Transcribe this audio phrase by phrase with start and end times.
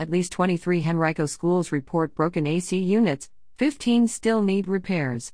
[0.00, 5.32] At least 23 Henrico schools report broken AC units, 15 still need repairs.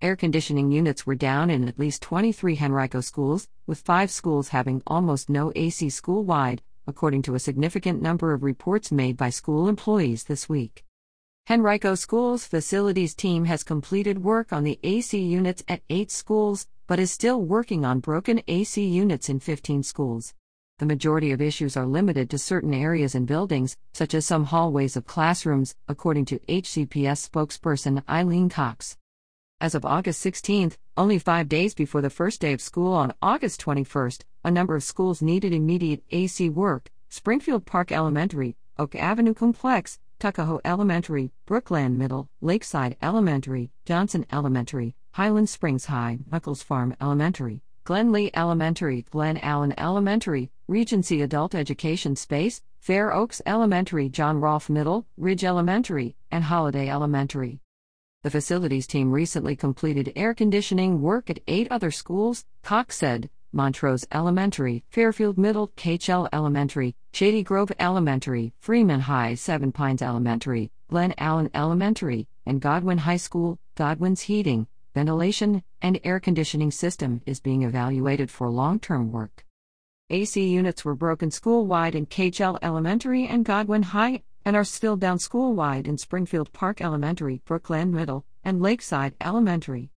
[0.00, 4.82] Air conditioning units were down in at least 23 Henrico schools, with five schools having
[4.86, 9.68] almost no AC school wide, according to a significant number of reports made by school
[9.68, 10.84] employees this week.
[11.50, 17.00] Henrico Schools facilities team has completed work on the AC units at eight schools, but
[17.00, 20.34] is still working on broken AC units in 15 schools.
[20.78, 24.96] The majority of issues are limited to certain areas and buildings, such as some hallways
[24.96, 28.96] of classrooms, according to HCPS spokesperson Eileen Cox.
[29.60, 33.60] As of August 16, only five days before the first day of school on August
[33.60, 34.10] 21,
[34.44, 40.60] a number of schools needed immediate AC work Springfield Park Elementary, Oak Avenue Complex, Tuckahoe
[40.64, 48.30] Elementary, Brookland Middle, Lakeside Elementary, Johnson Elementary, Highland Springs High, Nuckols Farm Elementary, Glen Lea
[48.34, 55.42] Elementary, Glen Allen Elementary, Regency Adult Education Space, Fair Oaks Elementary, John Rolfe Middle, Ridge
[55.42, 57.58] Elementary, and Holladay Elementary.
[58.22, 64.06] The facilities team recently completed air conditioning work at eight other schools, Cox said Montrose
[64.12, 71.50] Elementary, Fairfield Middle, KHL Elementary, Shady Grove Elementary, Freeman High, Seven Pines Elementary, Glen Allen
[71.52, 73.58] Elementary, and Godwin High School.
[73.74, 79.44] Godwin's heating, ventilation, and air conditioning system is being evaluated for long term work.
[80.10, 84.96] AC units were broken school wide in KHL Elementary and Godwin High and are still
[84.96, 89.90] down school wide in Springfield Park Elementary, Brookland Middle, and Lakeside Elementary.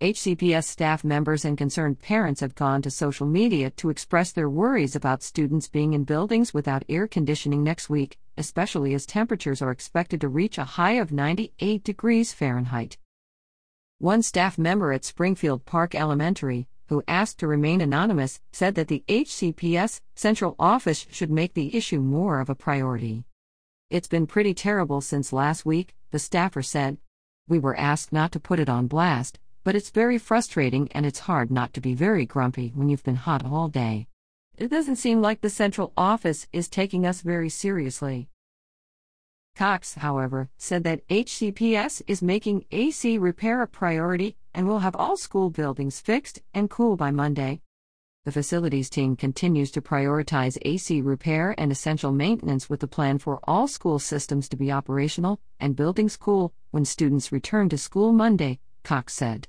[0.00, 4.94] HCPS staff members and concerned parents have gone to social media to express their worries
[4.94, 10.20] about students being in buildings without air conditioning next week, especially as temperatures are expected
[10.20, 12.96] to reach a high of 98 degrees Fahrenheit.
[14.00, 19.02] One staff member at Springfield Park Elementary, who asked to remain anonymous, said that the
[19.08, 23.24] HCPS central office should make the issue more of a priority.
[23.90, 26.98] It's been pretty terrible since last week, the staffer said.
[27.48, 31.26] We were asked not to put it on blast, but it's very frustrating and it's
[31.26, 34.06] hard not to be very grumpy when you've been hot all day.
[34.56, 38.28] It doesn't seem like the central office is taking us very seriously.
[39.58, 45.16] Cox, however, said that HCPS is making AC repair a priority and will have all
[45.16, 47.60] school buildings fixed and cool by Monday.
[48.24, 53.40] The facilities team continues to prioritize AC repair and essential maintenance with the plan for
[53.48, 58.60] all school systems to be operational and buildings cool when students return to school Monday,
[58.84, 59.48] Cox said.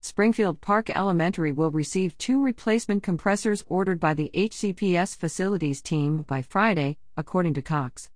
[0.00, 6.42] Springfield Park Elementary will receive two replacement compressors ordered by the HCPS facilities team by
[6.42, 8.10] Friday, according to Cox.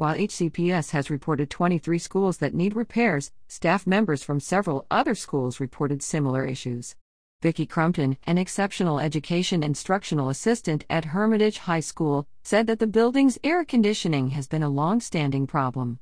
[0.00, 5.60] While HCPS has reported 23 schools that need repairs, staff members from several other schools
[5.60, 6.96] reported similar issues.
[7.42, 13.38] Vicki Crumpton, an exceptional education instructional assistant at Hermitage High School, said that the building's
[13.44, 15.98] air conditioning has been a long standing problem.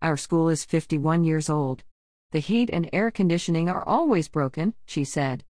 [0.00, 1.84] Our school is 51 years old.
[2.30, 5.44] The heat and air conditioning are always broken, she said.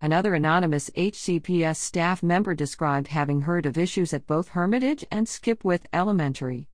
[0.00, 5.84] Another anonymous HCPS staff member described having heard of issues at both Hermitage and Skipwith
[5.92, 6.69] Elementary.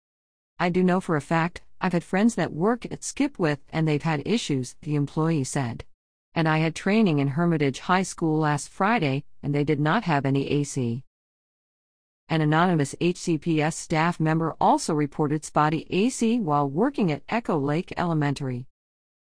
[0.59, 4.03] I do know for a fact, I've had friends that work at Skipwith and they've
[4.03, 5.85] had issues, the employee said
[6.37, 10.27] and I had training in Hermitage High School last Friday, and they did not have
[10.27, 11.03] any AC.
[12.29, 18.67] An anonymous HCPS staff member also reported spotty AC while working at Echo Lake Elementary.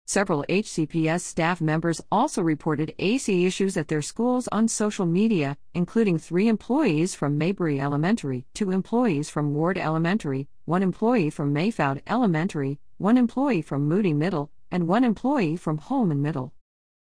[0.07, 6.19] Several HCPS staff members also reported AC issues at their schools on social media, including
[6.19, 12.79] three employees from Maybeury Elementary, two employees from Ward Elementary, one employee from Mayflower Elementary,
[12.99, 16.53] one employee from Moody Middle, and one employee from Holman Middle.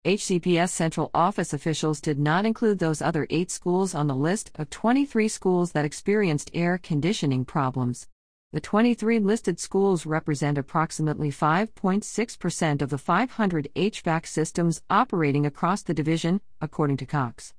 [0.06, 4.70] HCPS central office officials did not include those other eight schools on the list of
[4.70, 8.08] 23 schools that experienced air conditioning problems.
[8.50, 15.92] The 23 listed schools represent approximately 5.6% of the 500 HVAC systems operating across the
[15.92, 17.52] division, according to Cox.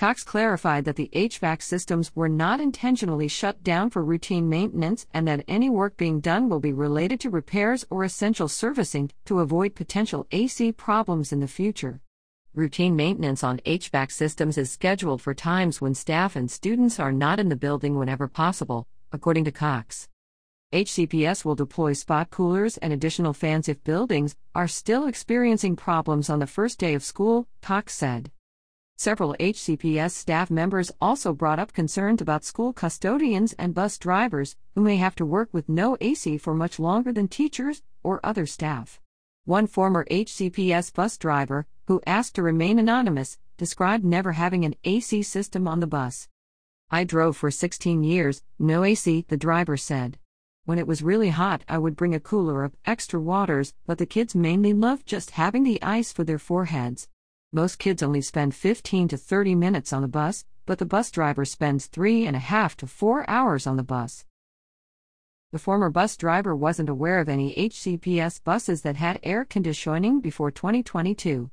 [0.00, 5.28] Cox clarified that the HVAC systems were not intentionally shut down for routine maintenance and
[5.28, 9.76] that any work being done will be related to repairs or essential servicing to avoid
[9.76, 12.00] potential AC problems in the future.
[12.52, 17.38] Routine maintenance on HVAC systems is scheduled for times when staff and students are not
[17.38, 20.08] in the building whenever possible, according to Cox.
[20.72, 26.40] HCPS will deploy spot coolers and additional fans if buildings are still experiencing problems on
[26.40, 28.32] the first day of school, Cox said.
[28.98, 34.80] Several HCPS staff members also brought up concerns about school custodians and bus drivers, who
[34.80, 39.00] may have to work with no AC for much longer than teachers or other staff.
[39.44, 45.22] One former HCPS bus driver, who asked to remain anonymous, described never having an AC
[45.22, 46.28] system on the bus.
[46.90, 50.18] I drove for 16 years, no AC, the driver said.
[50.66, 54.04] When it was really hot, I would bring a cooler of extra waters, but the
[54.04, 57.08] kids mainly loved just having the ice for their foreheads.
[57.52, 61.44] Most kids only spend 15 to 30 minutes on the bus, but the bus driver
[61.44, 64.24] spends three and a half to four hours on the bus.
[65.52, 70.50] The former bus driver wasn't aware of any HCPS buses that had air conditioning before
[70.50, 71.48] 2022.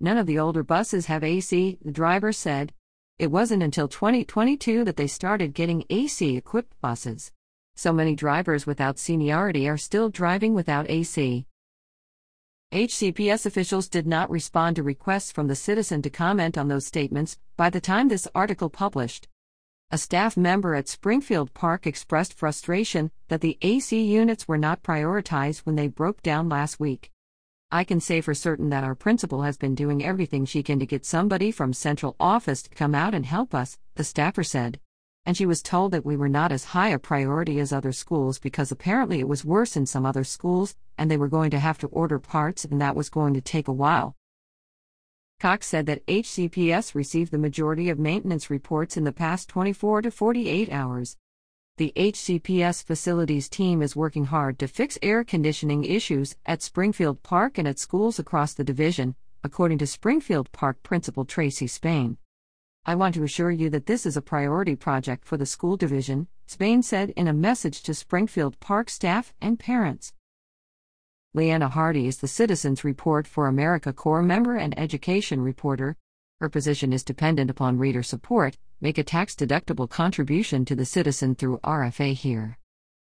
[0.00, 2.72] None of the older buses have AC, the driver said.
[3.16, 7.30] It wasn't until 2022 that they started getting AC equipped buses.
[7.82, 11.46] So many drivers without seniority are still driving without AC.
[12.74, 17.38] HCPS officials did not respond to requests from the citizen to comment on those statements
[17.56, 19.28] by the time this article published.
[19.90, 25.60] A staff member at Springfield Park expressed frustration that the AC units were not prioritized
[25.60, 27.10] when they broke down last week.
[27.70, 30.84] I can say for certain that our principal has been doing everything she can to
[30.84, 34.80] get somebody from central office to come out and help us, the staffer said.
[35.30, 38.40] And she was told that we were not as high a priority as other schools
[38.40, 41.78] because apparently it was worse in some other schools, and they were going to have
[41.78, 44.16] to order parts and that was going to take a while.
[45.38, 50.10] Cox said that HCPS received the majority of maintenance reports in the past 24 to
[50.10, 51.16] 48 hours.
[51.76, 57.56] The HCPS facilities team is working hard to fix air conditioning issues at Springfield Park
[57.56, 62.18] and at schools across the division, according to Springfield Park Principal Tracy Spain.
[62.86, 66.28] I want to assure you that this is a priority project for the school division,
[66.46, 70.14] Spain said in a message to Springfield Park staff and parents.
[71.34, 75.96] Leanna Hardy is the Citizens Report for America Corps member and education reporter.
[76.40, 81.34] Her position is dependent upon reader support, make a tax deductible contribution to the citizen
[81.34, 82.56] through RFA here.